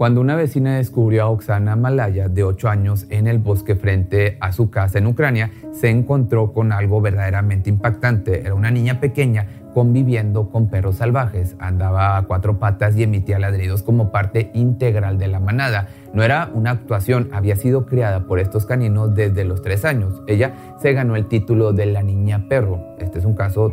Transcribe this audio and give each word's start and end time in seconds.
cuando 0.00 0.22
una 0.22 0.34
vecina 0.34 0.78
descubrió 0.78 1.24
a 1.24 1.28
Oksana 1.28 1.76
Malaya, 1.76 2.30
de 2.30 2.42
8 2.42 2.70
años, 2.70 3.04
en 3.10 3.26
el 3.26 3.38
bosque 3.38 3.76
frente 3.76 4.38
a 4.40 4.50
su 4.50 4.70
casa 4.70 4.96
en 4.96 5.06
Ucrania, 5.06 5.50
se 5.72 5.90
encontró 5.90 6.54
con 6.54 6.72
algo 6.72 7.02
verdaderamente 7.02 7.68
impactante. 7.68 8.40
Era 8.40 8.54
una 8.54 8.70
niña 8.70 8.98
pequeña 8.98 9.46
conviviendo 9.74 10.48
con 10.48 10.68
perros 10.68 10.96
salvajes. 10.96 11.54
Andaba 11.58 12.16
a 12.16 12.22
cuatro 12.22 12.58
patas 12.58 12.96
y 12.96 13.02
emitía 13.02 13.38
ladridos 13.38 13.82
como 13.82 14.10
parte 14.10 14.50
integral 14.54 15.18
de 15.18 15.28
la 15.28 15.38
manada. 15.38 15.88
No 16.14 16.22
era 16.22 16.50
una 16.54 16.70
actuación, 16.70 17.28
había 17.32 17.56
sido 17.56 17.84
criada 17.84 18.26
por 18.26 18.40
estos 18.40 18.64
caninos 18.64 19.14
desde 19.14 19.44
los 19.44 19.60
tres 19.60 19.84
años. 19.84 20.22
Ella 20.26 20.54
se 20.80 20.94
ganó 20.94 21.14
el 21.14 21.26
título 21.26 21.74
de 21.74 21.84
la 21.84 22.02
niña 22.02 22.46
perro. 22.48 22.96
Este 22.98 23.18
es 23.18 23.26
un 23.26 23.34
caso 23.34 23.70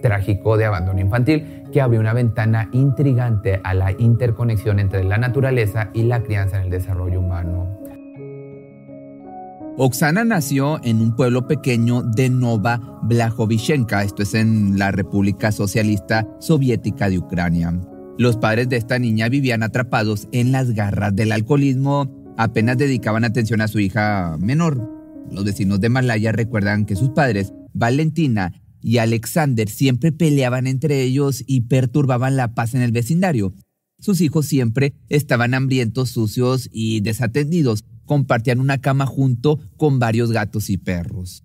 trágico 0.00 0.56
de 0.56 0.64
abandono 0.64 1.00
infantil 1.00 1.62
que 1.72 1.80
abrió 1.80 2.00
una 2.00 2.12
ventana 2.12 2.68
intrigante 2.72 3.60
a 3.62 3.74
la 3.74 3.92
interconexión 3.92 4.78
entre 4.78 5.04
la 5.04 5.18
naturaleza 5.18 5.90
y 5.92 6.04
la 6.04 6.22
crianza 6.22 6.58
en 6.58 6.64
el 6.64 6.70
desarrollo 6.70 7.20
humano. 7.20 7.78
Oksana 9.80 10.24
nació 10.24 10.80
en 10.82 11.00
un 11.00 11.14
pueblo 11.14 11.46
pequeño 11.46 12.02
de 12.02 12.28
Nova 12.30 12.98
Blahovichenka, 13.02 14.02
esto 14.02 14.24
es 14.24 14.34
en 14.34 14.76
la 14.76 14.90
República 14.90 15.52
Socialista 15.52 16.26
Soviética 16.40 17.08
de 17.08 17.18
Ucrania. 17.18 17.72
Los 18.18 18.36
padres 18.36 18.68
de 18.68 18.76
esta 18.76 18.98
niña 18.98 19.28
vivían 19.28 19.62
atrapados 19.62 20.26
en 20.32 20.50
las 20.50 20.72
garras 20.72 21.14
del 21.14 21.30
alcoholismo, 21.30 22.12
apenas 22.36 22.76
dedicaban 22.76 23.24
atención 23.24 23.60
a 23.60 23.68
su 23.68 23.78
hija 23.78 24.36
menor. 24.40 24.82
Los 25.30 25.44
vecinos 25.44 25.80
de 25.80 25.90
Malaya 25.90 26.32
recuerdan 26.32 26.84
que 26.84 26.96
sus 26.96 27.10
padres, 27.10 27.52
Valentina 27.72 28.52
y 28.80 28.98
Alexander 28.98 29.68
siempre 29.68 30.12
peleaban 30.12 30.66
entre 30.66 31.02
ellos 31.02 31.42
y 31.46 31.62
perturbaban 31.62 32.36
la 32.36 32.54
paz 32.54 32.74
en 32.74 32.82
el 32.82 32.92
vecindario. 32.92 33.54
Sus 33.98 34.20
hijos 34.20 34.46
siempre 34.46 34.94
estaban 35.08 35.54
hambrientos, 35.54 36.10
sucios 36.10 36.68
y 36.72 37.00
desatendidos. 37.00 37.84
Compartían 38.04 38.60
una 38.60 38.78
cama 38.78 39.06
junto 39.06 39.58
con 39.76 39.98
varios 39.98 40.30
gatos 40.30 40.70
y 40.70 40.78
perros. 40.78 41.44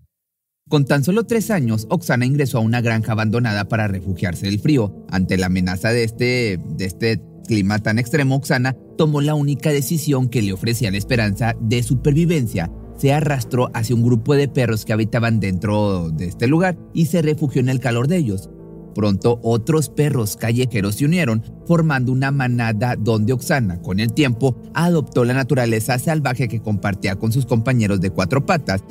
Con 0.70 0.86
tan 0.86 1.04
solo 1.04 1.26
tres 1.26 1.52
años, 1.52 1.88
Oksana 1.90 2.26
ingresó 2.26 2.60
a 2.60 2.62
una 2.62 2.82
granja 2.82 3.12
abandonada 3.12 3.68
para 3.68 3.88
refugiarse 3.88 4.46
del 4.46 4.60
frío. 4.60 5.06
Ante 5.10 5.38
la 5.38 5.48
amenaza 5.48 5.90
de 5.90 6.04
este, 6.04 6.60
de 6.78 6.86
este 6.86 7.22
clima 7.48 7.80
tan 7.80 8.00
extremo, 8.00 8.36
Oksana 8.36 8.78
tomó 8.98 9.20
la 9.20 9.36
única 9.36 9.72
decisión 9.72 10.30
que 10.30 10.42
le 10.42 10.54
ofrecía 10.54 10.92
la 10.92 10.98
esperanza 10.98 11.56
de 11.60 11.84
supervivencia 11.84 12.72
se 13.04 13.12
arrastró 13.12 13.70
hacia 13.74 13.98
un 13.98 14.02
grupo 14.02 14.34
de 14.34 14.48
perros 14.48 14.86
que 14.86 14.94
habitaban 14.94 15.42
dentro 15.42 16.10
de 16.10 16.28
este 16.28 16.48
lugar 16.48 16.78
y 16.94 17.08
se 17.08 17.22
refugió 17.22 17.60
en 17.60 17.68
el 17.68 17.82
calor 17.82 18.08
de 18.08 18.16
ellos. 18.16 18.50
Pronto 18.96 19.42
otros 19.44 19.90
perros 19.90 20.38
callejeros 20.38 20.96
se 20.96 21.04
unieron, 21.04 21.44
formando 21.68 22.14
una 22.14 22.32
manada 22.32 22.96
donde 22.96 23.34
Oxana, 23.34 23.82
con 23.82 24.00
el 24.00 24.14
tiempo, 24.14 24.56
adoptó 24.74 25.26
la 25.26 25.34
naturaleza 25.34 26.00
salvaje 26.00 26.48
que 26.48 26.62
compartía 26.62 27.18
con 27.18 27.34
sus 27.34 27.46
compañeros 27.46 28.00
de 28.00 28.10
cuatro 28.10 28.46
patas, 28.46 28.82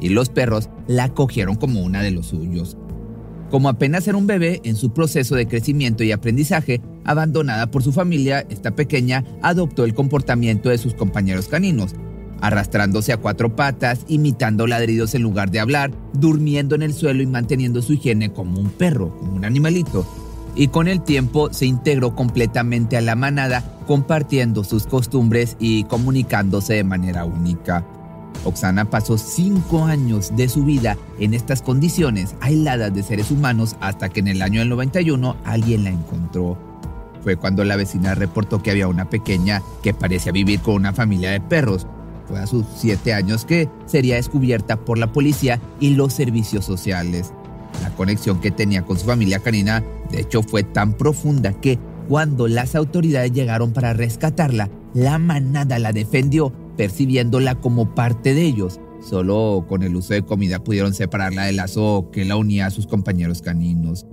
y 0.00 0.08
los 0.08 0.30
perros 0.30 0.68
la 0.88 1.10
cogieron 1.10 1.54
como 1.54 1.80
una 1.84 2.02
de 2.02 2.10
los 2.10 2.26
suyos. 2.26 2.76
Como 3.52 3.68
apenas 3.68 4.08
era 4.08 4.18
un 4.18 4.26
bebé 4.26 4.60
en 4.64 4.74
su 4.74 4.92
proceso 4.92 5.36
de 5.36 5.46
crecimiento 5.46 6.02
y 6.02 6.10
aprendizaje, 6.10 6.80
abandonada 7.04 7.70
por 7.70 7.84
su 7.84 7.92
familia, 7.92 8.44
esta 8.50 8.74
pequeña 8.74 9.24
adoptó 9.42 9.84
el 9.84 9.94
comportamiento 9.94 10.70
de 10.70 10.78
sus 10.78 10.94
compañeros 10.94 11.46
caninos, 11.46 11.94
arrastrándose 12.40 13.12
a 13.12 13.16
cuatro 13.16 13.54
patas, 13.54 14.00
imitando 14.08 14.66
ladridos 14.66 15.14
en 15.14 15.22
lugar 15.22 15.50
de 15.50 15.60
hablar, 15.60 15.90
durmiendo 16.12 16.74
en 16.74 16.82
el 16.82 16.94
suelo 16.94 17.22
y 17.22 17.26
manteniendo 17.26 17.82
su 17.82 17.94
higiene 17.94 18.32
como 18.32 18.60
un 18.60 18.70
perro, 18.70 19.16
como 19.18 19.34
un 19.34 19.44
animalito. 19.44 20.06
Y 20.54 20.68
con 20.68 20.88
el 20.88 21.02
tiempo 21.02 21.52
se 21.52 21.66
integró 21.66 22.14
completamente 22.14 22.96
a 22.96 23.00
la 23.00 23.14
manada, 23.14 23.78
compartiendo 23.86 24.64
sus 24.64 24.86
costumbres 24.86 25.56
y 25.60 25.84
comunicándose 25.84 26.74
de 26.74 26.84
manera 26.84 27.24
única. 27.24 27.84
Oksana 28.44 28.86
pasó 28.86 29.18
cinco 29.18 29.84
años 29.84 30.34
de 30.34 30.48
su 30.48 30.64
vida 30.64 30.96
en 31.18 31.34
estas 31.34 31.62
condiciones 31.62 32.34
aisladas 32.40 32.94
de 32.94 33.02
seres 33.02 33.30
humanos 33.30 33.76
hasta 33.80 34.08
que 34.08 34.20
en 34.20 34.28
el 34.28 34.42
año 34.42 34.60
del 34.60 34.70
91 34.70 35.36
alguien 35.44 35.84
la 35.84 35.90
encontró. 35.90 36.56
Fue 37.22 37.36
cuando 37.36 37.64
la 37.64 37.76
vecina 37.76 38.14
reportó 38.14 38.62
que 38.62 38.70
había 38.70 38.88
una 38.88 39.10
pequeña 39.10 39.62
que 39.82 39.92
parecía 39.92 40.32
vivir 40.32 40.60
con 40.60 40.74
una 40.74 40.94
familia 40.94 41.30
de 41.30 41.40
perros, 41.40 41.86
fue 42.30 42.38
a 42.38 42.46
sus 42.46 42.64
siete 42.76 43.12
años 43.12 43.44
que 43.44 43.68
sería 43.86 44.14
descubierta 44.14 44.76
por 44.76 44.96
la 44.96 45.12
policía 45.12 45.60
y 45.80 45.90
los 45.90 46.14
servicios 46.14 46.64
sociales. 46.64 47.32
La 47.82 47.90
conexión 47.90 48.40
que 48.40 48.50
tenía 48.50 48.82
con 48.82 48.98
su 48.98 49.06
familia 49.06 49.40
canina, 49.40 49.82
de 50.10 50.20
hecho, 50.20 50.42
fue 50.42 50.62
tan 50.62 50.94
profunda 50.94 51.52
que 51.52 51.78
cuando 52.08 52.48
las 52.48 52.74
autoridades 52.74 53.32
llegaron 53.32 53.72
para 53.72 53.92
rescatarla, 53.92 54.70
la 54.94 55.18
manada 55.18 55.78
la 55.78 55.92
defendió, 55.92 56.52
percibiéndola 56.76 57.56
como 57.56 57.94
parte 57.94 58.34
de 58.34 58.42
ellos. 58.42 58.80
Solo 59.02 59.66
con 59.68 59.82
el 59.82 59.96
uso 59.96 60.14
de 60.14 60.22
comida 60.22 60.62
pudieron 60.62 60.94
separarla 60.94 61.44
del 61.46 61.56
lazo 61.56 62.10
que 62.12 62.24
la 62.24 62.36
unía 62.36 62.66
a 62.66 62.70
sus 62.70 62.86
compañeros 62.86 63.42
caninos. 63.42 64.06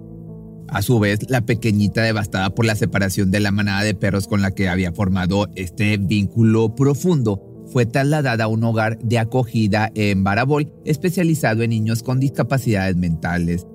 A 0.69 0.81
su 0.81 0.99
vez, 0.99 1.29
la 1.29 1.45
pequeñita 1.45 2.01
devastada 2.01 2.49
por 2.49 2.65
la 2.65 2.75
separación 2.75 3.31
de 3.31 3.39
la 3.39 3.51
manada 3.51 3.83
de 3.83 3.95
perros 3.95 4.27
con 4.27 4.41
la 4.41 4.51
que 4.51 4.67
había 4.67 4.91
formado 4.91 5.47
este 5.55 5.97
vínculo 5.97 6.75
profundo, 6.75 7.46
fue 7.71 7.85
trasladada 7.85 8.45
a 8.45 8.47
un 8.47 8.63
hogar 8.63 8.97
de 8.99 9.19
acogida 9.19 9.91
en 9.95 10.23
Barabol 10.23 10.71
especializado 10.85 11.63
en 11.63 11.71
niños 11.71 12.03
con 12.03 12.19
discapacidades 12.19 12.95
mentales. 12.95 13.67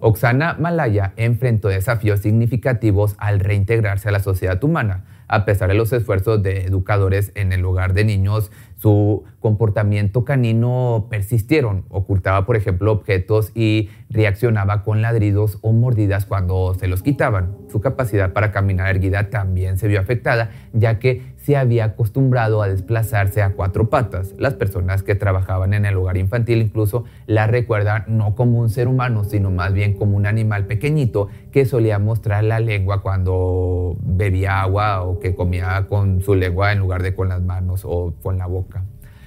Oksana 0.00 0.56
Malaya 0.58 1.12
enfrentó 1.16 1.68
desafíos 1.68 2.20
significativos 2.20 3.16
al 3.18 3.38
reintegrarse 3.38 4.08
a 4.08 4.12
la 4.12 4.20
sociedad 4.20 4.62
humana. 4.64 5.04
A 5.28 5.44
pesar 5.44 5.68
de 5.68 5.74
los 5.74 5.92
esfuerzos 5.92 6.42
de 6.42 6.64
educadores 6.64 7.30
en 7.36 7.52
el 7.52 7.64
hogar 7.64 7.92
de 7.94 8.04
niños, 8.04 8.50
su 8.78 9.22
comportamiento 9.38 10.24
canino 10.24 11.06
persistieron. 11.08 11.84
Ocultaba, 11.88 12.46
por 12.46 12.56
ejemplo, 12.56 12.90
objetos 12.90 13.52
y 13.54 13.90
reaccionaba 14.08 14.82
con 14.82 15.02
ladridos 15.02 15.58
o 15.60 15.72
mordidas 15.72 16.26
cuando 16.26 16.74
se 16.74 16.88
los 16.88 17.02
quitaban. 17.02 17.58
Su 17.68 17.80
capacidad 17.80 18.32
para 18.32 18.50
caminar 18.50 18.88
erguida 18.88 19.30
también 19.30 19.78
se 19.78 19.86
vio 19.86 20.00
afectada, 20.00 20.50
ya 20.72 20.98
que 20.98 21.29
se 21.44 21.56
había 21.56 21.84
acostumbrado 21.84 22.62
a 22.62 22.68
desplazarse 22.68 23.42
a 23.42 23.50
cuatro 23.50 23.88
patas. 23.88 24.34
Las 24.38 24.54
personas 24.54 25.02
que 25.02 25.14
trabajaban 25.14 25.74
en 25.74 25.84
el 25.84 25.96
hogar 25.96 26.16
infantil 26.16 26.60
incluso 26.60 27.04
la 27.26 27.46
recuerdan 27.46 28.04
no 28.08 28.34
como 28.34 28.60
un 28.60 28.68
ser 28.68 28.88
humano, 28.88 29.24
sino 29.24 29.50
más 29.50 29.72
bien 29.72 29.94
como 29.94 30.16
un 30.16 30.26
animal 30.26 30.66
pequeñito 30.66 31.28
que 31.50 31.64
solía 31.64 31.98
mostrar 31.98 32.44
la 32.44 32.60
lengua 32.60 33.02
cuando 33.02 33.96
bebía 34.02 34.60
agua 34.60 35.02
o 35.02 35.18
que 35.18 35.34
comía 35.34 35.86
con 35.88 36.20
su 36.22 36.34
lengua 36.34 36.72
en 36.72 36.78
lugar 36.80 37.02
de 37.02 37.14
con 37.14 37.28
las 37.28 37.42
manos 37.42 37.82
o 37.84 38.12
con 38.22 38.38
la 38.38 38.46
boca. 38.46 38.84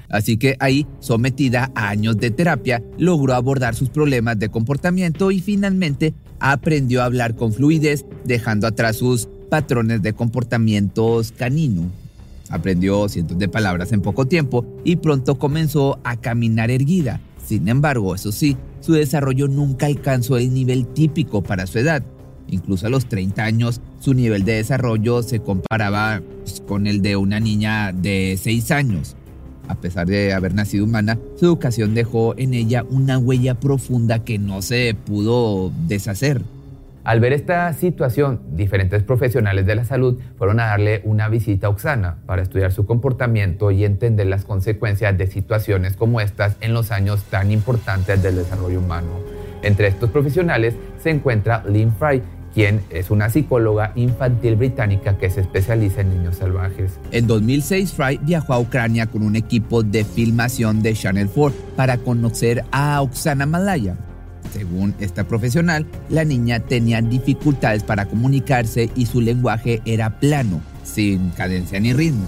Así 0.09 0.37
que 0.37 0.55
ahí, 0.59 0.85
sometida 0.99 1.71
a 1.73 1.89
años 1.89 2.17
de 2.17 2.29
terapia, 2.29 2.83
logró 2.99 3.33
abordar 3.33 3.73
sus 3.73 3.89
problemas 3.89 4.37
de 4.37 4.49
comportamiento 4.49 5.31
y 5.31 5.39
finalmente 5.39 6.13
aprendió 6.39 7.01
a 7.01 7.05
hablar 7.05 7.35
con 7.35 7.51
fluidez, 7.51 8.05
dejando 8.23 8.67
atrás 8.67 8.97
sus 8.97 9.27
patrones 9.49 10.03
de 10.03 10.13
comportamientos 10.13 11.31
canino. 11.31 11.89
Aprendió 12.49 13.07
cientos 13.09 13.37
de 13.37 13.47
palabras 13.47 13.91
en 13.91 14.01
poco 14.01 14.25
tiempo 14.25 14.65
y 14.83 14.97
pronto 14.97 15.39
comenzó 15.39 15.99
a 16.03 16.17
caminar 16.17 16.71
erguida. 16.71 17.21
Sin 17.45 17.67
embargo, 17.67 18.15
eso 18.15 18.31
sí, 18.31 18.57
su 18.79 18.93
desarrollo 18.93 19.47
nunca 19.47 19.85
alcanzó 19.85 20.37
el 20.37 20.53
nivel 20.53 20.87
típico 20.87 21.41
para 21.41 21.67
su 21.67 21.79
edad. 21.79 22.03
Incluso 22.49 22.87
a 22.87 22.89
los 22.89 23.05
30 23.07 23.43
años, 23.43 23.81
su 23.99 24.13
nivel 24.13 24.43
de 24.43 24.53
desarrollo 24.53 25.23
se 25.23 25.39
comparaba 25.39 26.21
pues, 26.43 26.61
con 26.61 26.87
el 26.87 27.01
de 27.01 27.15
una 27.15 27.39
niña 27.39 27.91
de 27.93 28.37
6 28.41 28.71
años. 28.71 29.15
A 29.67 29.75
pesar 29.75 30.07
de 30.07 30.33
haber 30.33 30.53
nacido 30.53 30.83
humana, 30.83 31.17
su 31.37 31.45
educación 31.45 31.93
dejó 31.93 32.37
en 32.37 32.53
ella 32.53 32.85
una 32.89 33.17
huella 33.17 33.59
profunda 33.59 34.23
que 34.23 34.37
no 34.37 34.61
se 34.61 34.93
pudo 34.93 35.71
deshacer. 35.87 36.43
Al 37.03 37.19
ver 37.19 37.33
esta 37.33 37.73
situación, 37.73 38.39
diferentes 38.53 39.03
profesionales 39.03 39.65
de 39.65 39.75
la 39.75 39.83
salud 39.83 40.19
fueron 40.37 40.61
a 40.61 40.67
darle 40.67 41.01
una 41.03 41.27
visita 41.27 41.67
a 41.67 41.69
Oxana 41.69 42.19
para 42.25 42.41
estudiar 42.41 42.71
su 42.71 42.85
comportamiento 42.85 43.71
y 43.71 43.83
entender 43.83 44.27
las 44.27 44.45
consecuencias 44.45 45.17
de 45.17 45.27
situaciones 45.27 45.97
como 45.97 46.21
estas 46.21 46.55
en 46.61 46.73
los 46.73 46.91
años 46.91 47.23
tan 47.23 47.51
importantes 47.51 48.23
del 48.23 48.37
desarrollo 48.37 48.79
humano. 48.79 49.09
Entre 49.63 49.87
estos 49.87 50.11
profesionales 50.11 50.75
se 50.97 51.09
encuentra 51.09 51.65
Lynn 51.67 51.93
Fry, 51.93 52.21
quien 52.53 52.81
es 52.89 53.11
una 53.11 53.29
psicóloga 53.29 53.91
infantil 53.95 54.55
británica 54.55 55.17
que 55.17 55.29
se 55.29 55.41
especializa 55.41 56.01
en 56.01 56.09
niños 56.09 56.37
salvajes. 56.37 56.99
En 57.11 57.27
2006, 57.27 57.93
Fry 57.93 58.17
viajó 58.21 58.53
a 58.53 58.59
Ucrania 58.59 59.07
con 59.07 59.23
un 59.23 59.35
equipo 59.35 59.83
de 59.83 60.05
filmación 60.05 60.81
de 60.81 60.93
Channel 60.93 61.27
4 61.27 61.59
para 61.75 61.97
conocer 61.97 62.63
a 62.71 63.01
Oksana 63.01 63.45
Malaya, 63.45 63.97
según 64.53 64.93
esta 64.99 65.27
profesional, 65.27 65.85
la 66.09 66.23
niña 66.23 66.59
tenía 66.59 67.01
dificultades 67.01 67.83
para 67.83 68.05
comunicarse 68.05 68.89
y 68.95 69.07
su 69.07 69.19
lenguaje 69.19 69.81
era 69.85 70.19
plano, 70.19 70.61
sin 70.83 71.31
cadencia 71.31 71.79
ni 71.79 71.93
ritmo. 71.93 72.25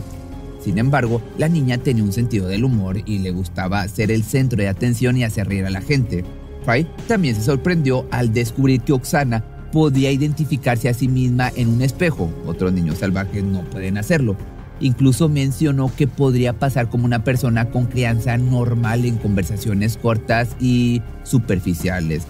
Sin 0.63 0.80
embargo, 0.80 1.22
la 1.38 1.48
niña 1.48 1.77
tenía 1.77 2.04
un 2.04 2.12
sentido 2.12 2.48
del 2.48 2.63
humor 2.63 2.98
y 3.06 3.19
le 3.19 3.30
gustaba 3.30 3.88
ser 3.88 4.10
el 4.10 4.24
centro 4.24 4.57
de 4.57 4.68
atención 4.68 5.16
y 5.16 5.24
hacer 5.24 5.48
reír 5.48 5.66
a 5.66 5.69
la 5.69 5.81
gente. 5.81 6.25
Fry 6.66 6.88
también 7.07 7.36
se 7.36 7.44
sorprendió 7.44 8.07
al 8.10 8.33
descubrir 8.33 8.81
que 8.81 8.94
Oksana 8.94 9.44
podía 9.72 10.12
identificarse 10.12 10.89
a 10.89 10.95
sí 10.95 11.07
misma 11.07 11.51
en 11.56 11.69
un 11.69 11.83
espejo. 11.83 12.33
Otros 12.48 12.74
niños 12.74 12.98
salvajes 12.98 13.44
no 13.44 13.63
pueden 13.66 14.00
hacerlo. 14.00 14.36
Incluso 14.80 15.30
mencionó 15.30 15.92
que 15.95 16.07
podría 16.07 16.54
pasar 16.54 16.89
como 16.89 17.06
una 17.06 17.24
persona 17.24 17.69
con 17.69 17.86
crianza 17.86 18.38
normal 18.38 19.06
en 19.06 19.18
conversaciones 19.18 19.98
cortas 19.98 20.56
y 20.60 21.01
superficiales. 21.24 22.27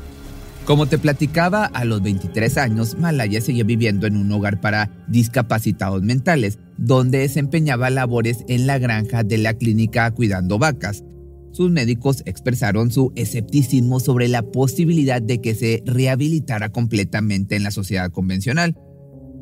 Como 0.65 0.88
te 0.88 0.97
platicaba, 0.97 1.65
a 1.65 1.86
los 1.86 2.01
23 2.01 2.57
años, 2.57 2.97
Malaya 2.97 3.39
seguía 3.39 3.63
viviendo 3.63 4.07
en 4.07 4.18
un 4.18 4.31
hogar 4.31 4.59
para 4.62 4.89
discapacitados 5.07 6.01
mentales, 6.01 6.57
donde 6.77 7.19
desempeñaba 7.19 7.92
labores 7.92 8.44
en 8.47 8.65
la 8.65 8.80
granja 8.80 9.24
de 9.24 9.38
la 9.38 9.53
clínica 9.53 10.09
cuidando 10.09 10.57
vacas. 10.57 11.03
Sus 11.51 11.69
médicos 11.69 12.24
expresaron 12.25 12.92
su 12.92 13.13
escepticismo 13.15 14.00
sobre 14.00 14.27
la 14.27 14.42
posibilidad 14.42 15.21
de 15.21 15.39
que 15.39 15.53
se 15.53 15.83
rehabilitara 15.86 16.69
completamente 16.69 17.56
en 17.56 17.63
la 17.63 17.71
sociedad 17.71 18.12
convencional. 18.12 18.75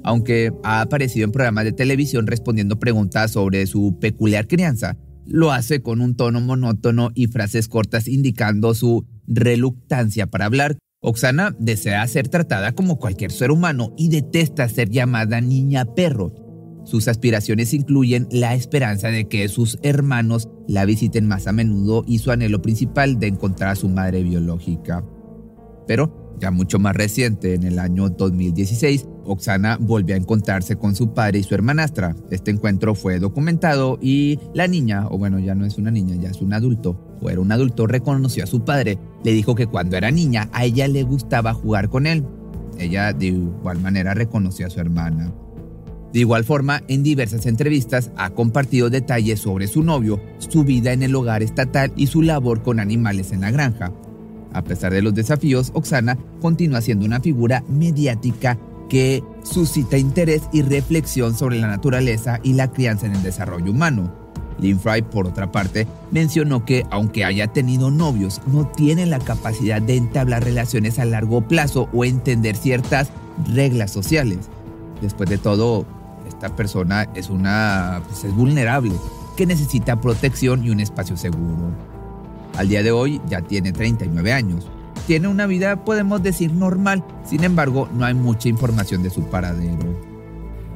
Aunque 0.03 0.51
ha 0.63 0.81
aparecido 0.81 1.25
en 1.25 1.31
programas 1.31 1.65
de 1.65 1.71
televisión 1.71 2.27
respondiendo 2.27 2.79
preguntas 2.79 3.31
sobre 3.31 3.65
su 3.65 3.97
peculiar 3.99 4.47
crianza, 4.47 4.97
lo 5.25 5.51
hace 5.51 5.81
con 5.81 6.01
un 6.01 6.15
tono 6.15 6.41
monótono 6.41 7.11
y 7.15 7.27
frases 7.27 7.67
cortas 7.67 8.07
indicando 8.07 8.73
su 8.73 9.05
reluctancia 9.27 10.27
para 10.27 10.45
hablar, 10.45 10.77
Oksana 11.05 11.53
desea 11.59 12.07
ser 12.07 12.29
tratada 12.29 12.71
como 12.73 12.97
cualquier 12.97 13.31
ser 13.31 13.51
humano 13.51 13.93
y 13.97 14.07
detesta 14.07 14.69
ser 14.69 14.89
llamada 14.89 15.41
niña 15.41 15.83
perro. 15.83 16.33
Sus 16.85 17.09
aspiraciones 17.09 17.73
incluyen 17.73 18.27
la 18.31 18.55
esperanza 18.55 19.09
de 19.09 19.27
que 19.27 19.47
sus 19.49 19.79
hermanos 19.83 20.49
la 20.67 20.85
visiten 20.85 21.27
más 21.27 21.47
a 21.47 21.51
menudo 21.51 22.03
y 22.07 22.19
su 22.19 22.31
anhelo 22.31 22.61
principal 22.61 23.19
de 23.19 23.27
encontrar 23.27 23.71
a 23.71 23.75
su 23.75 23.89
madre 23.89 24.23
biológica. 24.23 25.03
Pero, 25.87 26.22
ya 26.43 26.51
mucho 26.51 26.77
más 26.77 26.93
reciente, 26.93 27.53
en 27.53 27.63
el 27.63 27.79
año 27.79 28.09
2016, 28.09 29.05
Oksana 29.23 29.77
volvió 29.79 30.13
a 30.13 30.17
encontrarse 30.17 30.75
con 30.75 30.93
su 30.93 31.13
padre 31.13 31.39
y 31.39 31.43
su 31.43 31.55
hermanastra. 31.55 32.17
Este 32.31 32.51
encuentro 32.51 32.95
fue 32.95 33.17
documentado 33.19 33.97
y 34.01 34.37
la 34.53 34.67
niña, 34.67 35.07
o 35.09 35.17
bueno, 35.17 35.39
ya 35.39 35.55
no 35.55 35.65
es 35.65 35.77
una 35.77 35.89
niña, 35.89 36.17
ya 36.17 36.31
es 36.31 36.41
un 36.41 36.51
adulto, 36.51 36.99
o 37.21 37.29
era 37.29 37.39
un 37.39 37.49
adulto, 37.53 37.87
reconoció 37.87 38.43
a 38.43 38.47
su 38.47 38.65
padre. 38.65 38.99
Le 39.23 39.31
dijo 39.31 39.55
que 39.55 39.67
cuando 39.67 39.95
era 39.95 40.11
niña 40.11 40.49
a 40.51 40.65
ella 40.65 40.85
le 40.89 41.03
gustaba 41.03 41.53
jugar 41.53 41.87
con 41.87 42.07
él. 42.07 42.25
Ella 42.77 43.13
de 43.13 43.27
igual 43.27 43.79
manera 43.79 44.13
reconoció 44.13 44.67
a 44.67 44.69
su 44.69 44.81
hermana. 44.81 45.33
De 46.11 46.19
igual 46.19 46.43
forma, 46.43 46.83
en 46.89 47.03
diversas 47.03 47.45
entrevistas 47.45 48.11
ha 48.17 48.31
compartido 48.31 48.89
detalles 48.89 49.39
sobre 49.39 49.67
su 49.67 49.81
novio, 49.81 50.21
su 50.39 50.65
vida 50.65 50.91
en 50.91 51.03
el 51.03 51.15
hogar 51.15 51.41
estatal 51.41 51.93
y 51.95 52.07
su 52.07 52.21
labor 52.21 52.63
con 52.63 52.81
animales 52.81 53.31
en 53.31 53.39
la 53.39 53.51
granja. 53.51 53.93
A 54.53 54.63
pesar 54.63 54.93
de 54.93 55.01
los 55.01 55.13
desafíos, 55.13 55.71
Oksana 55.73 56.17
continúa 56.41 56.81
siendo 56.81 57.05
una 57.05 57.19
figura 57.19 57.63
mediática 57.67 58.57
que 58.89 59.23
suscita 59.43 59.97
interés 59.97 60.43
y 60.51 60.61
reflexión 60.61 61.35
sobre 61.35 61.59
la 61.59 61.67
naturaleza 61.67 62.39
y 62.43 62.53
la 62.53 62.71
crianza 62.71 63.07
en 63.07 63.13
el 63.13 63.23
desarrollo 63.23 63.71
humano. 63.71 64.13
Lynn 64.59 64.79
Fry, 64.79 65.01
por 65.01 65.27
otra 65.27 65.51
parte, 65.51 65.87
mencionó 66.11 66.63
que 66.63 66.85
aunque 66.91 67.25
haya 67.25 67.47
tenido 67.47 67.89
novios, 67.89 68.41
no 68.45 68.67
tiene 68.67 69.05
la 69.05 69.19
capacidad 69.19 69.81
de 69.81 69.97
entablar 69.97 70.43
relaciones 70.43 70.99
a 70.99 71.05
largo 71.05 71.41
plazo 71.41 71.89
o 71.91 72.05
entender 72.05 72.55
ciertas 72.55 73.09
reglas 73.51 73.91
sociales. 73.91 74.49
Después 75.01 75.29
de 75.29 75.37
todo, 75.37 75.85
esta 76.27 76.55
persona 76.55 77.09
es 77.15 77.29
una 77.29 78.01
pues, 78.07 78.23
es 78.23 78.35
vulnerable, 78.35 78.93
que 79.35 79.45
necesita 79.45 79.99
protección 79.99 80.63
y 80.63 80.69
un 80.69 80.79
espacio 80.79 81.17
seguro. 81.17 81.92
Al 82.57 82.69
día 82.69 82.83
de 82.83 82.91
hoy 82.91 83.19
ya 83.27 83.41
tiene 83.41 83.71
39 83.71 84.31
años, 84.31 84.69
tiene 85.07 85.27
una 85.27 85.47
vida, 85.47 85.83
podemos 85.83 86.23
decir, 86.23 86.53
normal. 86.53 87.03
Sin 87.25 87.43
embargo, 87.43 87.89
no 87.93 88.05
hay 88.05 88.13
mucha 88.13 88.47
información 88.47 89.03
de 89.03 89.09
su 89.09 89.23
paradero. 89.29 90.13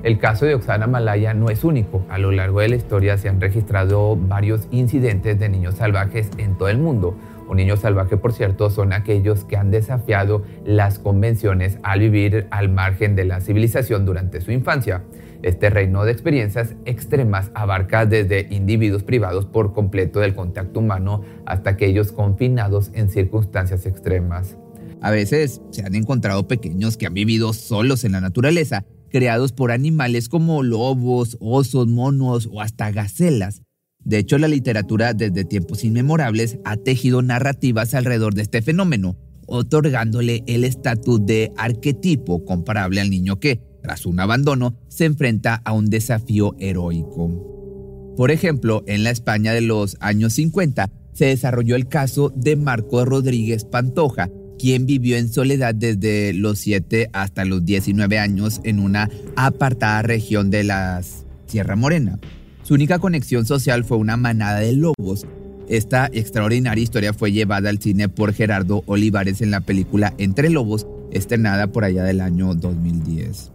El 0.03 0.19
caso 0.19 0.45
de 0.45 0.55
Oksana 0.55 0.87
Malaya 0.87 1.33
no 1.33 1.49
es 1.49 1.63
único. 1.63 2.05
A 2.09 2.17
lo 2.17 2.31
largo 2.31 2.59
de 2.59 2.69
la 2.69 2.75
historia 2.75 3.17
se 3.17 3.29
han 3.29 3.39
registrado 3.39 4.15
varios 4.15 4.67
incidentes 4.71 5.39
de 5.39 5.49
niños 5.49 5.75
salvajes 5.75 6.29
en 6.37 6.55
todo 6.57 6.69
el 6.69 6.77
mundo. 6.77 7.15
Un 7.49 7.57
niño 7.57 7.77
salvaje, 7.77 8.17
por 8.17 8.33
cierto, 8.33 8.69
son 8.69 8.91
aquellos 8.91 9.45
que 9.45 9.55
han 9.55 9.71
desafiado 9.71 10.43
las 10.65 10.99
convenciones 10.99 11.77
al 11.83 12.01
vivir 12.01 12.47
al 12.51 12.69
margen 12.69 13.15
de 13.15 13.25
la 13.25 13.39
civilización 13.39 14.05
durante 14.05 14.41
su 14.41 14.51
infancia. 14.51 15.03
Este 15.43 15.69
reino 15.69 16.03
de 16.03 16.11
experiencias 16.11 16.75
extremas 16.85 17.51
abarca 17.53 18.05
desde 18.05 18.47
individuos 18.49 19.03
privados 19.03 19.45
por 19.45 19.73
completo 19.73 20.19
del 20.19 20.35
contacto 20.35 20.79
humano 20.79 21.21
hasta 21.45 21.69
aquellos 21.71 22.11
confinados 22.11 22.91
en 22.93 23.09
circunstancias 23.09 23.85
extremas. 23.85 24.57
A 25.01 25.11
veces 25.11 25.61
se 25.71 25.85
han 25.85 25.95
encontrado 25.95 26.47
pequeños 26.47 26.97
que 26.97 27.05
han 27.05 27.13
vivido 27.13 27.53
solos 27.53 28.03
en 28.03 28.13
la 28.13 28.21
naturaleza, 28.21 28.83
creados 29.09 29.53
por 29.53 29.71
animales 29.71 30.27
como 30.27 30.63
lobos, 30.63 31.37
osos, 31.39 31.87
monos 31.87 32.49
o 32.51 32.61
hasta 32.61 32.91
gacelas. 32.91 33.61
De 34.07 34.19
hecho, 34.19 34.37
la 34.37 34.47
literatura 34.47 35.13
desde 35.13 35.43
tiempos 35.43 35.83
inmemorables 35.83 36.59
ha 36.63 36.77
tejido 36.77 37.21
narrativas 37.21 37.93
alrededor 37.93 38.35
de 38.35 38.43
este 38.43 38.61
fenómeno, 38.61 39.17
otorgándole 39.47 40.45
el 40.47 40.63
estatus 40.63 41.25
de 41.25 41.51
arquetipo 41.57 42.45
comparable 42.45 43.01
al 43.01 43.09
niño 43.09 43.41
que, 43.41 43.59
tras 43.83 44.05
un 44.05 44.21
abandono, 44.21 44.77
se 44.87 45.03
enfrenta 45.03 45.55
a 45.55 45.73
un 45.73 45.89
desafío 45.89 46.55
heroico. 46.57 48.13
Por 48.15 48.31
ejemplo, 48.31 48.81
en 48.87 49.03
la 49.03 49.09
España 49.09 49.51
de 49.51 49.59
los 49.59 49.97
años 49.99 50.31
50 50.35 50.89
se 51.11 51.25
desarrolló 51.25 51.75
el 51.75 51.89
caso 51.89 52.31
de 52.33 52.55
Marco 52.55 53.03
Rodríguez 53.03 53.65
Pantoja, 53.65 54.29
quien 54.57 54.85
vivió 54.85 55.17
en 55.17 55.27
soledad 55.27 55.75
desde 55.75 56.31
los 56.31 56.59
7 56.59 57.09
hasta 57.11 57.43
los 57.43 57.65
19 57.65 58.19
años 58.19 58.61
en 58.63 58.79
una 58.79 59.09
apartada 59.35 60.01
región 60.01 60.49
de 60.49 60.63
la 60.63 61.01
Sierra 61.45 61.75
Morena. 61.75 62.17
Su 62.67 62.73
única 62.73 62.99
conexión 62.99 63.45
social 63.45 63.85
fue 63.85 63.95
una 63.95 64.17
manada 64.17 64.59
de 64.59 64.73
lobos. 64.73 65.25
Esta 65.69 66.09
extraordinaria 66.11 66.83
historia 66.83 67.13
fue 67.13 67.31
llevada 67.31 67.69
al 67.69 67.79
cine 67.79 68.09
por 68.09 68.33
Gerardo 68.33 68.83
Olivares 68.87 69.39
en 69.39 69.51
la 69.51 69.61
película 69.61 70.13
Entre 70.17 70.49
Lobos, 70.49 70.85
estrenada 71.09 71.67
por 71.67 71.85
allá 71.85 72.03
del 72.03 72.19
año 72.19 72.53
2010 72.55 73.51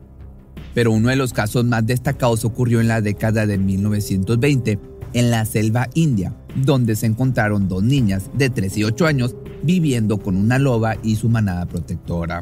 pero 0.72 0.90
uno 0.90 1.10
de 1.10 1.16
los 1.16 1.34
casos 1.34 1.66
más 1.66 1.86
destacados 1.86 2.46
ocurrió 2.46 2.80
en 2.80 2.88
la 2.88 3.02
década 3.02 3.44
de 3.44 3.58
1920 3.58 4.78
en 5.12 5.30
la 5.30 5.44
selva 5.44 5.90
india, 5.92 6.34
donde 6.54 6.96
se 6.96 7.04
encontraron 7.04 7.68
dos 7.68 7.82
niñas 7.82 8.30
de 8.32 8.48
3 8.48 8.78
y 8.78 8.84
8 8.84 9.06
años 9.06 9.36
viviendo 9.62 10.16
con 10.16 10.36
una 10.36 10.58
loba 10.58 10.96
y 11.02 11.16
su 11.16 11.28
manada 11.28 11.66
protectora. 11.66 12.40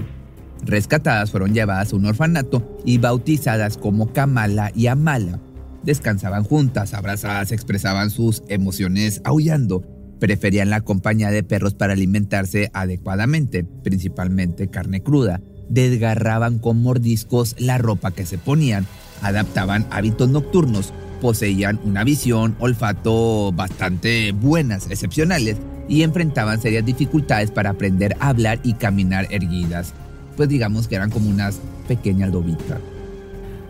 Rescatadas 0.64 1.32
fueron 1.32 1.52
llevadas 1.52 1.92
a 1.92 1.96
un 1.96 2.06
orfanato 2.06 2.78
y 2.84 2.98
bautizadas 2.98 3.76
como 3.76 4.12
Kamala 4.12 4.70
y 4.76 4.86
Amala. 4.86 5.40
Descansaban 5.84 6.44
juntas, 6.44 6.94
abrazadas, 6.94 7.52
expresaban 7.52 8.10
sus 8.10 8.42
emociones 8.48 9.22
aullando. 9.24 9.82
Preferían 10.18 10.68
la 10.68 10.82
compañía 10.82 11.30
de 11.30 11.42
perros 11.42 11.74
para 11.74 11.94
alimentarse 11.94 12.70
adecuadamente, 12.74 13.64
principalmente 13.64 14.68
carne 14.68 15.02
cruda, 15.02 15.40
desgarraban 15.70 16.58
con 16.58 16.82
mordiscos 16.82 17.56
la 17.58 17.78
ropa 17.78 18.10
que 18.10 18.26
se 18.26 18.36
ponían, 18.36 18.86
adaptaban 19.22 19.86
hábitos 19.90 20.28
nocturnos, 20.28 20.92
poseían 21.22 21.80
una 21.84 22.04
visión, 22.04 22.56
olfato 22.58 23.52
bastante 23.52 24.32
buenas, 24.32 24.90
excepcionales, 24.90 25.56
y 25.88 26.02
enfrentaban 26.02 26.60
serias 26.60 26.84
dificultades 26.84 27.50
para 27.50 27.70
aprender 27.70 28.16
a 28.20 28.28
hablar 28.28 28.60
y 28.62 28.74
caminar 28.74 29.26
erguidas. 29.30 29.92
Pues 30.36 30.48
digamos 30.48 30.86
que 30.86 30.96
eran 30.96 31.10
como 31.10 31.30
unas 31.30 31.60
pequeñas 31.88 32.30
lobitas. 32.30 32.78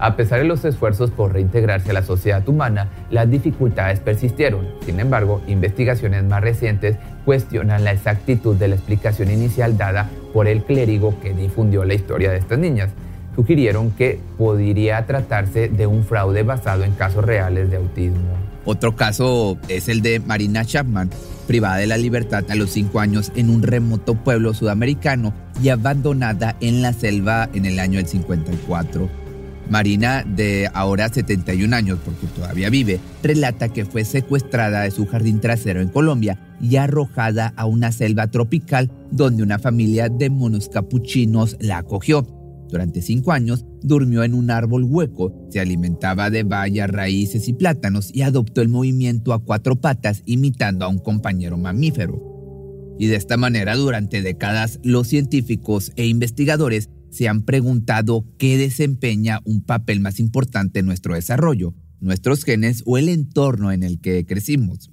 A 0.03 0.17
pesar 0.17 0.39
de 0.39 0.47
los 0.47 0.65
esfuerzos 0.65 1.11
por 1.11 1.35
reintegrarse 1.35 1.91
a 1.91 1.93
la 1.93 2.03
sociedad 2.03 2.49
humana, 2.49 2.89
las 3.11 3.31
dificultades 3.31 4.01
persistieron. 4.01 4.67
Sin 4.87 4.99
embargo, 4.99 5.43
investigaciones 5.47 6.25
más 6.25 6.41
recientes 6.41 6.97
cuestionan 7.27 7.85
la 7.85 7.93
exactitud 7.93 8.57
de 8.57 8.69
la 8.69 8.77
explicación 8.77 9.31
inicial 9.31 9.77
dada 9.77 10.09
por 10.33 10.49
el 10.49 10.65
clérigo 10.65 11.21
que 11.21 11.35
difundió 11.35 11.85
la 11.85 11.93
historia 11.93 12.31
de 12.31 12.39
estas 12.39 12.59
niñas. 12.59 12.89
Sugirieron 13.37 13.91
que 13.91 14.19
podría 14.39 15.05
tratarse 15.05 15.69
de 15.69 15.87
un 15.87 16.03
fraude 16.03 16.45
basado 16.45 16.85
en 16.85 16.93
casos 16.93 17.23
reales 17.23 17.71
de 17.71 17.77
autismo. 17.77 18.39
Otro 18.65 18.97
caso 18.97 19.59
es 19.69 19.91
el 19.91 20.01
de 20.01 20.19
Marina 20.21 20.65
Chapman, 20.65 21.11
privada 21.47 21.77
de 21.77 21.87
la 21.87 21.99
libertad 21.99 22.45
a 22.49 22.55
los 22.55 22.71
5 22.71 23.01
años 23.01 23.33
en 23.37 23.51
un 23.51 23.63
remoto 23.63 24.15
pueblo 24.15 24.55
sudamericano 24.55 25.35
y 25.63 25.69
abandonada 25.69 26.57
en 26.61 26.81
la 26.81 26.95
selva 26.95 27.51
en 27.53 27.67
el 27.67 27.79
año 27.79 27.99
del 27.99 28.07
54. 28.07 29.30
Marina, 29.71 30.25
de 30.25 30.69
ahora 30.75 31.09
71 31.09 31.75
años 31.75 32.01
porque 32.05 32.27
todavía 32.27 32.71
vive, 32.71 32.99
relata 33.23 33.69
que 33.69 33.85
fue 33.85 34.05
secuestrada 34.05 34.83
de 34.83 34.91
su 34.91 35.07
jardín 35.07 35.41
trasero 35.41 35.81
en 35.81 35.89
Colombia 35.89 36.39
y 36.61 36.77
arrojada 36.77 37.55
a 37.57 37.67
una 37.67 37.93
selva 37.93 38.27
tropical 38.27 38.91
donde 39.13 39.45
una 39.45 39.61
familia 39.61 40.09
de 40.09 40.29
monos 40.29 40.69
capuchinos 40.69 41.57
la 41.61 41.79
acogió. 41.79 42.27
Durante 42.69 43.01
cinco 43.01 43.33
años 43.33 43.65
durmió 43.83 44.25
en 44.25 44.35
un 44.35 44.51
árbol 44.51 44.85
hueco, 44.85 45.33
se 45.51 45.61
alimentaba 45.61 46.31
de 46.31 46.43
bayas, 46.43 46.91
raíces 46.91 47.49
y 47.49 47.53
plátanos 47.53 48.11
y 48.13 48.23
adoptó 48.23 48.63
el 48.63 48.69
movimiento 48.69 49.33
a 49.33 49.43
cuatro 49.43 49.77
patas 49.77 50.23
imitando 50.27 50.85
a 50.85 50.89
un 50.89 50.99
compañero 50.99 51.57
mamífero. 51.57 52.97
Y 52.99 53.07
de 53.07 53.17
esta 53.17 53.37
manera 53.37 53.77
durante 53.77 54.21
décadas 54.21 54.79
los 54.83 55.07
científicos 55.07 55.93
e 55.97 56.07
investigadores 56.07 56.91
se 57.11 57.29
han 57.29 57.43
preguntado 57.43 58.25
qué 58.39 58.57
desempeña 58.57 59.41
un 59.45 59.63
papel 59.63 60.01
más 60.01 60.21
importante 60.21 60.81
en 60.81 60.87
nuestro 60.87 61.15
desarrollo, 61.15 61.75
nuestros 62.01 62.45
genes 62.45 62.83
o 62.87 62.99
el 62.99 63.09
entorno 63.09 63.73
en 63.73 63.83
el 63.83 64.01
que 64.01 64.25
crecimos. 64.25 64.91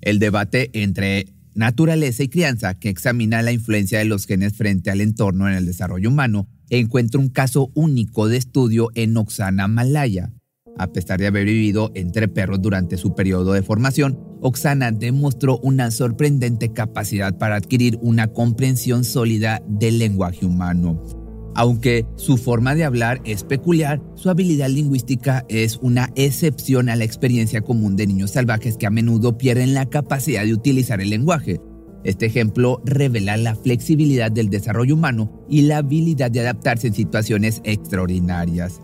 El 0.00 0.18
debate 0.18 0.70
entre 0.72 1.26
naturaleza 1.54 2.22
y 2.22 2.28
crianza, 2.28 2.74
que 2.74 2.88
examina 2.88 3.42
la 3.42 3.52
influencia 3.52 3.98
de 3.98 4.04
los 4.04 4.26
genes 4.26 4.54
frente 4.54 4.90
al 4.90 5.00
entorno 5.00 5.48
en 5.48 5.54
el 5.54 5.66
desarrollo 5.66 6.08
humano, 6.08 6.48
encuentra 6.70 7.20
un 7.20 7.28
caso 7.28 7.70
único 7.74 8.28
de 8.28 8.38
estudio 8.38 8.88
en 8.94 9.16
Oksana 9.16 9.68
Malaya. 9.68 10.32
A 10.78 10.90
pesar 10.90 11.20
de 11.20 11.26
haber 11.26 11.44
vivido 11.44 11.92
entre 11.94 12.28
perros 12.28 12.62
durante 12.62 12.96
su 12.96 13.14
periodo 13.14 13.52
de 13.52 13.62
formación, 13.62 14.18
Oksana 14.40 14.90
demostró 14.90 15.58
una 15.58 15.90
sorprendente 15.90 16.72
capacidad 16.72 17.36
para 17.36 17.56
adquirir 17.56 17.98
una 18.00 18.28
comprensión 18.28 19.04
sólida 19.04 19.62
del 19.68 19.98
lenguaje 19.98 20.46
humano. 20.46 21.21
Aunque 21.54 22.06
su 22.16 22.38
forma 22.38 22.74
de 22.74 22.84
hablar 22.84 23.20
es 23.24 23.44
peculiar, 23.44 24.00
su 24.14 24.30
habilidad 24.30 24.68
lingüística 24.68 25.44
es 25.48 25.76
una 25.82 26.08
excepción 26.16 26.88
a 26.88 26.96
la 26.96 27.04
experiencia 27.04 27.60
común 27.60 27.94
de 27.94 28.06
niños 28.06 28.30
salvajes 28.30 28.78
que 28.78 28.86
a 28.86 28.90
menudo 28.90 29.36
pierden 29.36 29.74
la 29.74 29.86
capacidad 29.86 30.44
de 30.44 30.54
utilizar 30.54 31.02
el 31.02 31.10
lenguaje. 31.10 31.60
Este 32.04 32.24
ejemplo 32.24 32.80
revela 32.86 33.36
la 33.36 33.54
flexibilidad 33.54 34.32
del 34.32 34.48
desarrollo 34.48 34.94
humano 34.94 35.44
y 35.48 35.62
la 35.62 35.78
habilidad 35.78 36.30
de 36.30 36.40
adaptarse 36.40 36.86
en 36.86 36.94
situaciones 36.94 37.60
extraordinarias. 37.64 38.80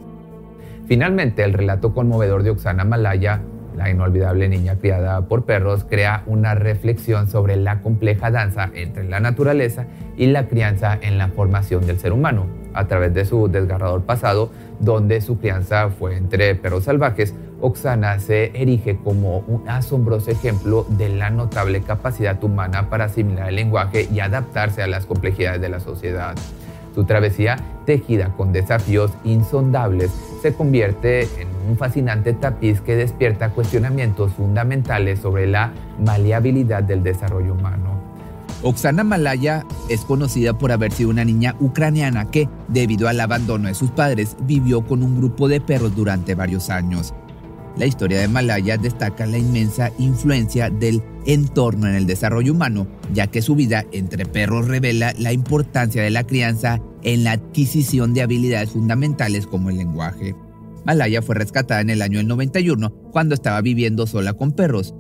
Finalmente, 0.87 1.45
el 1.45 1.55
relato 1.55 1.95
conmovedor 1.95 2.43
de 2.43 2.51
Oksana 2.51 2.85
Malaya, 2.85 3.43
la 3.77 3.91
inolvidable 3.91 4.49
niña 4.49 4.79
criada 4.79 5.27
por 5.27 5.47
perros, 5.47 5.85
crea 5.85 6.23
una 6.27 6.55
reflexión 6.55 7.31
sobre 7.31 7.57
la 7.57 7.81
compleja 7.81 8.31
danza 8.31 8.71
entre 8.75 9.09
la 9.09 9.21
naturaleza 9.21 9.87
y 10.19 10.27
la 10.27 10.49
crianza 10.49 10.99
en 11.01 11.17
la 11.17 11.29
formación 11.29 11.87
del 11.87 11.99
ser 11.99 12.13
humano 12.13 12.58
a 12.79 12.87
través 12.87 13.13
de 13.13 13.25
su 13.25 13.49
desgarrador 13.49 14.03
pasado, 14.03 14.51
donde 14.79 15.21
su 15.21 15.39
crianza 15.39 15.91
fue 15.91 16.17
entre 16.17 16.55
perros 16.55 16.85
salvajes, 16.85 17.35
Oksana 17.61 18.21
se 18.21 18.53
erige 18.55 18.97
como 19.03 19.39
un 19.41 19.69
asombroso 19.69 20.31
ejemplo 20.31 20.87
de 20.91 21.09
la 21.09 21.31
notable 21.31 21.83
capacidad 21.83 22.43
humana 22.45 22.89
para 22.89 23.07
asimilar 23.07 23.49
el 23.49 23.57
lenguaje 23.57 24.09
y 24.13 24.21
adaptarse 24.21 24.81
a 24.81 24.87
las 24.87 25.07
complejidades 25.07 25.61
de 25.61 25.69
la 25.69 25.81
sociedad. 25.81 26.37
Su 26.95 27.03
travesía, 27.03 27.57
tejida 27.85 28.33
con 28.37 28.53
desafíos 28.53 29.11
insondables, 29.25 30.13
se 30.41 30.55
convierte 30.55 31.23
en 31.23 31.49
un 31.69 31.77
fascinante 31.77 32.33
tapiz 32.33 32.81
que 32.81 32.95
despierta 32.95 33.51
cuestionamientos 33.51 34.33
fundamentales 34.35 35.19
sobre 35.19 35.49
la 35.49 35.73
maleabilidad 35.99 36.85
del 36.85 37.03
desarrollo 37.03 37.55
humano. 37.55 37.98
Oksana 38.63 39.05
Malaya 39.05 39.65
es 39.89 40.01
conocida 40.01 40.59
por 40.59 40.73
haber 40.73 40.93
sido 40.93 41.11
una 41.11 41.25
niña 41.25 41.55
ucraniana 41.61 42.29
que, 42.31 42.49
debido 42.67 43.09
al 43.09 43.21
abandono 43.21 43.69
de 43.69 43.75
sus 43.75 43.91
padres, 43.93 44.37
vivió 44.43 44.85
con 44.85 45.05
un 45.05 45.17
grupo 45.17 45.47
de 45.47 45.61
perros 45.61 45.95
durante 45.95 46.35
varios 46.35 46.69
años. 46.69 47.15
La 47.77 47.87
historia 47.87 48.19
de 48.19 48.27
Malaya 48.27 48.77
destaca 48.77 49.27
la 49.27 49.39
inmensa 49.39 49.93
influencia 49.99 50.71
del 50.71 51.01
entorno 51.27 51.87
en 51.87 51.95
el 51.95 52.07
desarrollo 52.07 52.53
humano, 52.53 52.89
ya 53.15 53.29
que 53.29 53.43
su 53.43 53.55
vida 53.55 53.85
entre 53.93 54.27
perros 54.27 54.67
revela 54.67 55.15
la 55.17 55.33
importancia 55.33 56.03
de 56.03 56.11
la 56.11 56.27
crianza 56.27 56.81
en 57.05 57.23
la 57.23 57.33
adquisición 57.33 58.13
de 58.13 58.23
habilidades 58.23 58.71
fundamentales 58.71 59.47
como 59.47 59.71
el 59.71 59.77
lenguaje. 59.77 60.35
Malaya 60.85 61.23
fue 61.23 61.37
rescatada 61.37 61.81
en 61.81 61.91
el 61.91 62.03
año 62.03 62.21
91 62.25 62.91
cuando 63.13 63.37
estaba 63.37 63.61
viviendo 63.61 64.09
sola 64.09 64.33
con 64.33 64.51
perros, 64.51 64.95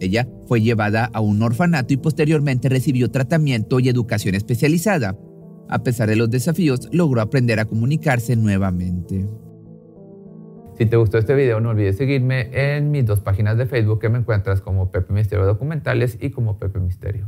ella 0.00 0.28
fue 0.46 0.60
llevada 0.60 1.04
a 1.12 1.20
un 1.20 1.42
orfanato 1.42 1.92
y 1.92 1.96
posteriormente 1.96 2.68
recibió 2.68 3.10
tratamiento 3.10 3.80
y 3.80 3.88
educación 3.88 4.34
especializada. 4.34 5.16
A 5.68 5.82
pesar 5.82 6.08
de 6.08 6.16
los 6.16 6.30
desafíos, 6.30 6.88
logró 6.92 7.20
aprender 7.20 7.60
a 7.60 7.66
comunicarse 7.66 8.36
nuevamente. 8.36 9.26
Si 10.78 10.86
te 10.86 10.96
gustó 10.96 11.18
este 11.18 11.34
video, 11.34 11.60
no 11.60 11.70
olvides 11.70 11.96
seguirme 11.96 12.50
en 12.52 12.90
mis 12.92 13.04
dos 13.04 13.20
páginas 13.20 13.58
de 13.58 13.66
Facebook 13.66 14.00
que 14.00 14.08
me 14.08 14.18
encuentras 14.18 14.60
como 14.60 14.92
Pepe 14.92 15.12
Misterio 15.12 15.44
Documentales 15.44 16.16
y 16.20 16.30
como 16.30 16.58
Pepe 16.58 16.78
Misterio. 16.78 17.26